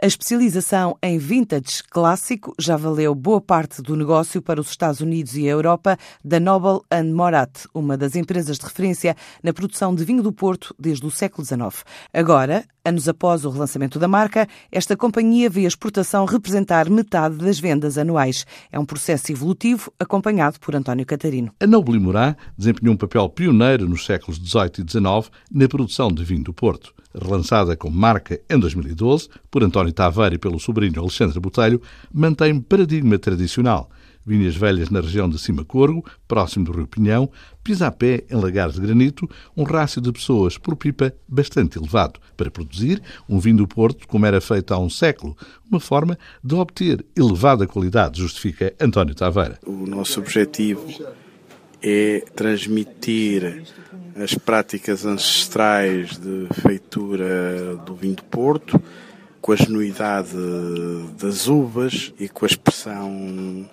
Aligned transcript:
A 0.00 0.06
especialização 0.06 0.96
em 1.02 1.18
vintage 1.18 1.82
clássico 1.90 2.54
já 2.56 2.76
valeu 2.76 3.16
boa 3.16 3.40
parte 3.40 3.82
do 3.82 3.96
negócio 3.96 4.40
para 4.40 4.60
os 4.60 4.70
Estados 4.70 5.00
Unidos 5.00 5.36
e 5.36 5.48
a 5.48 5.50
Europa 5.50 5.98
da 6.24 6.38
Noble 6.38 6.82
Morat, 7.12 7.66
uma 7.74 7.96
das 7.96 8.14
empresas 8.14 8.58
de 8.58 8.64
referência 8.64 9.16
na 9.42 9.52
produção 9.52 9.92
de 9.92 10.04
vinho 10.04 10.22
do 10.22 10.32
Porto 10.32 10.72
desde 10.78 11.04
o 11.04 11.10
século 11.10 11.44
XIX. 11.44 11.84
Agora, 12.14 12.64
anos 12.88 13.08
após 13.08 13.44
o 13.44 13.50
relançamento 13.50 13.98
da 13.98 14.08
marca, 14.08 14.48
esta 14.72 14.96
companhia 14.96 15.48
vê 15.48 15.64
a 15.64 15.68
exportação 15.68 16.24
representar 16.24 16.88
metade 16.90 17.36
das 17.36 17.58
vendas 17.60 17.96
anuais. 17.96 18.46
É 18.72 18.78
um 18.78 18.84
processo 18.84 19.30
evolutivo 19.30 19.92
acompanhado 19.98 20.58
por 20.58 20.74
António 20.74 21.06
Catarino. 21.06 21.52
A 21.60 21.66
Noble 21.66 21.98
Morat 21.98 22.36
desempenhou 22.56 22.94
um 22.94 22.98
papel 22.98 23.28
pioneiro 23.28 23.88
nos 23.88 24.04
séculos 24.04 24.38
XVIII 24.38 24.84
e 24.86 24.90
XIX 24.90 25.30
na 25.52 25.68
produção 25.68 26.10
de 26.10 26.24
vinho 26.24 26.44
do 26.44 26.52
Porto 26.52 26.92
relançada 27.14 27.76
como 27.76 27.96
marca 27.96 28.40
em 28.48 28.58
2012 28.58 29.28
por 29.50 29.62
António 29.62 29.92
Taveira 29.92 30.34
e 30.34 30.38
pelo 30.38 30.60
sobrinho 30.60 31.00
Alexandre 31.00 31.40
Botelho, 31.40 31.80
mantém 32.12 32.60
paradigma 32.60 33.18
tradicional. 33.18 33.90
Vinhas 34.28 34.54
velhas 34.54 34.90
na 34.90 35.00
região 35.00 35.26
de 35.26 35.38
Cima 35.38 35.64
Corgo, 35.64 36.04
próximo 36.28 36.66
do 36.66 36.72
Rio 36.72 36.86
Pinhão, 36.86 37.30
pisa 37.64 37.86
a 37.86 37.90
pé 37.90 38.24
em 38.30 38.36
lagares 38.36 38.74
de 38.74 38.82
granito, 38.82 39.26
um 39.56 39.62
rácio 39.62 40.02
de 40.02 40.12
pessoas 40.12 40.58
por 40.58 40.76
pipa 40.76 41.14
bastante 41.26 41.78
elevado, 41.78 42.20
para 42.36 42.50
produzir 42.50 43.02
um 43.26 43.38
vinho 43.38 43.56
do 43.56 43.66
Porto 43.66 44.06
como 44.06 44.26
era 44.26 44.38
feito 44.38 44.74
há 44.74 44.78
um 44.78 44.90
século, 44.90 45.34
uma 45.70 45.80
forma 45.80 46.18
de 46.44 46.54
obter 46.54 47.02
elevada 47.16 47.66
qualidade, 47.66 48.20
justifica 48.20 48.74
António 48.78 49.14
Taveira. 49.14 49.58
O 49.66 49.86
nosso 49.86 50.20
objetivo 50.20 50.86
é 51.82 52.22
transmitir 52.36 53.62
as 54.14 54.34
práticas 54.34 55.06
ancestrais 55.06 56.18
de 56.18 56.48
feitura 56.60 57.76
do 57.86 57.94
vinho 57.94 58.16
do 58.16 58.24
Porto, 58.24 58.78
com 59.40 59.52
a 59.52 59.56
genuidade 59.56 60.36
das 61.18 61.46
uvas 61.46 62.12
e 62.20 62.28
com 62.28 62.44
a 62.44 62.48
expressão 62.48 63.66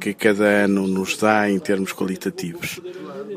que 0.00 0.14
cada 0.14 0.44
ano 0.44 0.86
nos 0.86 1.16
dá 1.16 1.50
em 1.50 1.58
termos 1.58 1.92
qualitativos. 1.92 2.80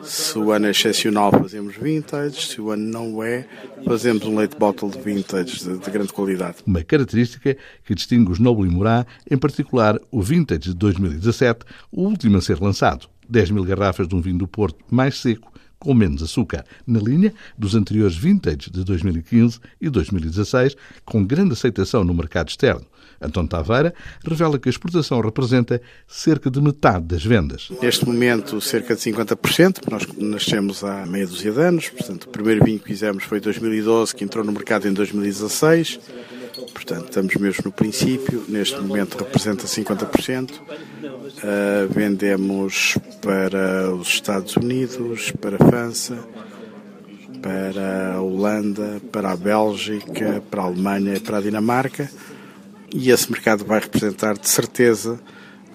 Se 0.04 0.38
o 0.38 0.52
ano 0.52 0.68
é 0.68 0.72
excepcional, 0.72 1.32
fazemos 1.32 1.76
vintage, 1.76 2.48
se 2.48 2.62
o 2.62 2.72
ano 2.72 2.84
não 2.84 3.24
é, 3.24 3.46
fazemos 3.86 4.24
um 4.26 4.38
leite 4.38 4.56
bottle 4.58 4.90
de 4.90 5.00
vintage 5.00 5.64
de, 5.64 5.78
de 5.78 5.92
grande 5.92 6.14
qualidade. 6.14 6.58
Uma 6.66 6.84
característica 6.84 7.58
que 7.84 7.96
distingue 7.96 8.32
os 8.32 8.40
Noble 8.40 8.68
e 8.68 8.72
Morat, 8.72 9.08
em 9.30 9.38
particular 9.38 10.00
o 10.12 10.22
vintage 10.22 10.70
de 10.70 10.76
2017, 10.76 11.66
o 11.92 12.04
último 12.04 12.38
a 12.38 12.42
ser 12.42 12.60
lançado. 12.60 13.08
10 13.30 13.52
mil 13.52 13.64
garrafas 13.64 14.08
de 14.08 14.16
um 14.16 14.22
vinho 14.22 14.40
do 14.40 14.48
Porto 14.48 14.84
mais 14.90 15.20
seco, 15.20 15.52
com 15.80 15.94
menos 15.94 16.22
açúcar, 16.22 16.66
na 16.86 17.00
linha 17.00 17.34
dos 17.58 17.74
anteriores 17.74 18.16
vintage 18.16 18.70
de 18.70 18.84
2015 18.84 19.60
e 19.80 19.90
2016, 19.90 20.76
com 21.06 21.26
grande 21.26 21.54
aceitação 21.54 22.04
no 22.04 22.14
mercado 22.14 22.50
externo. 22.50 22.86
António 23.22 23.50
Taveira 23.50 23.94
revela 24.26 24.58
que 24.58 24.70
a 24.70 24.72
exportação 24.72 25.20
representa 25.20 25.82
cerca 26.08 26.50
de 26.50 26.62
metade 26.62 27.06
das 27.06 27.24
vendas. 27.24 27.70
Neste 27.82 28.06
momento, 28.06 28.62
cerca 28.62 28.96
de 28.96 29.02
50%, 29.02 29.90
nós 29.90 30.08
nascemos 30.18 30.84
há 30.84 31.06
meia 31.06 31.28
dúzia 31.28 31.52
de 31.52 31.62
anos, 31.62 31.90
portanto, 31.90 32.24
o 32.24 32.30
primeiro 32.30 32.64
vinho 32.64 32.80
que 32.80 32.88
fizemos 32.88 33.24
foi 33.24 33.40
em 33.40 33.42
2012, 33.42 34.16
que 34.16 34.24
entrou 34.24 34.44
no 34.44 34.52
mercado 34.52 34.88
em 34.88 34.94
2016. 34.94 36.00
Portanto, 36.74 37.06
estamos 37.06 37.36
mesmo 37.36 37.64
no 37.66 37.72
princípio. 37.72 38.44
Neste 38.48 38.80
momento 38.80 39.18
representa 39.18 39.66
50%. 39.66 40.52
Uh, 40.52 41.94
vendemos 41.94 42.98
para 43.22 43.94
os 43.94 44.08
Estados 44.10 44.56
Unidos, 44.56 45.32
para 45.32 45.56
a 45.56 45.70
França, 45.70 46.18
para 47.42 48.14
a 48.16 48.22
Holanda, 48.22 49.02
para 49.12 49.32
a 49.32 49.36
Bélgica, 49.36 50.44
para 50.50 50.62
a 50.62 50.66
Alemanha 50.66 51.16
e 51.16 51.20
para 51.20 51.38
a 51.38 51.42
Dinamarca. 51.42 52.10
E 52.94 53.12
esse 53.12 53.32
mercado 53.32 53.64
vai 53.64 53.80
representar, 53.80 54.38
de 54.38 54.50
certeza, 54.50 55.20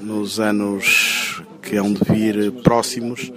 nos 0.01 0.41
anos 0.41 1.43
que 1.63 1.77
hão 1.77 1.93
de 1.93 2.01
vir 2.05 2.53
próximos, 2.63 3.33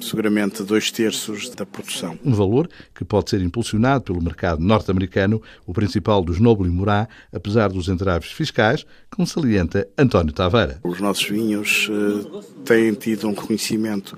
seguramente 0.00 0.62
dois 0.62 0.90
terços 0.90 1.48
da 1.50 1.64
produção. 1.64 2.18
Um 2.24 2.32
valor 2.32 2.68
que 2.94 3.04
pode 3.04 3.30
ser 3.30 3.40
impulsionado 3.40 4.04
pelo 4.04 4.22
mercado 4.22 4.60
norte-americano, 4.62 5.42
o 5.66 5.72
principal 5.72 6.22
dos 6.22 6.38
Noble 6.38 6.68
e 6.68 6.70
Morat, 6.70 7.08
apesar 7.32 7.68
dos 7.68 7.88
entraves 7.88 8.30
fiscais, 8.30 8.86
como 9.10 9.26
salienta 9.26 9.86
António 9.96 10.32
Taveira. 10.32 10.80
Os 10.82 11.00
nossos 11.00 11.28
vinhos 11.28 11.88
uh, 11.88 12.42
têm 12.64 12.92
tido 12.94 13.28
um 13.28 13.34
reconhecimento 13.34 14.16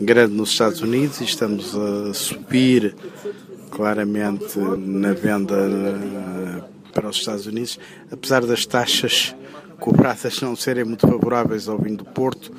grande 0.00 0.34
nos 0.34 0.50
Estados 0.50 0.80
Unidos 0.80 1.20
e 1.20 1.24
estamos 1.24 1.74
a 1.74 2.14
subir 2.14 2.94
claramente 3.70 4.58
na 4.58 5.12
venda 5.12 5.54
uh, 5.54 6.92
para 6.92 7.08
os 7.08 7.16
Estados 7.16 7.46
Unidos, 7.46 7.78
apesar 8.10 8.44
das 8.46 8.64
taxas 8.64 9.34
cobradas 9.78 10.40
não 10.40 10.56
serem 10.56 10.84
muito 10.84 11.06
favoráveis 11.06 11.68
ao 11.68 11.78
vinho 11.78 11.98
do 11.98 12.04
Porto, 12.04 12.52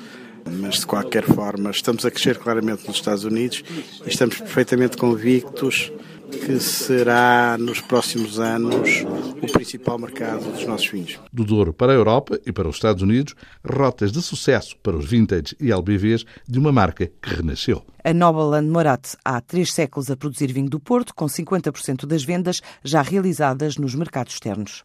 mas 0.50 0.80
de 0.80 0.86
qualquer 0.86 1.24
forma 1.24 1.70
estamos 1.70 2.04
a 2.04 2.10
crescer 2.10 2.38
claramente 2.38 2.86
nos 2.86 2.96
Estados 2.96 3.24
Unidos 3.24 3.62
e 4.04 4.08
estamos 4.08 4.38
perfeitamente 4.38 4.96
convictos 4.96 5.92
que 6.30 6.60
será 6.60 7.56
nos 7.58 7.80
próximos 7.80 8.38
anos 8.38 9.04
o 9.42 9.52
principal 9.52 9.98
mercado 9.98 10.50
dos 10.52 10.66
nossos 10.66 10.86
vinhos. 10.88 11.18
Do 11.32 11.44
Douro 11.44 11.72
para 11.72 11.92
a 11.92 11.94
Europa 11.94 12.38
e 12.44 12.52
para 12.52 12.68
os 12.68 12.76
Estados 12.76 13.02
Unidos, 13.02 13.34
rotas 13.64 14.12
de 14.12 14.20
sucesso 14.20 14.76
para 14.82 14.96
os 14.96 15.06
vintage 15.06 15.56
e 15.60 15.72
LBVs 15.72 16.24
de 16.46 16.58
uma 16.58 16.72
marca 16.72 17.06
que 17.06 17.34
renasceu. 17.34 17.84
A 18.04 18.12
Nobleland 18.12 18.68
Morat 18.68 19.16
há 19.24 19.40
três 19.40 19.72
séculos 19.72 20.10
a 20.10 20.16
produzir 20.16 20.52
vinho 20.52 20.68
do 20.68 20.80
Porto, 20.80 21.14
com 21.14 21.26
50% 21.26 22.06
das 22.06 22.24
vendas 22.24 22.60
já 22.82 23.02
realizadas 23.02 23.76
nos 23.76 23.94
mercados 23.94 24.34
externos. 24.34 24.84